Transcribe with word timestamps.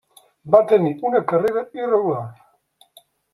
Va 0.53 0.61
tenir 0.71 0.93
una 1.09 1.21
carrera 1.33 1.63
irregular. 1.81 2.25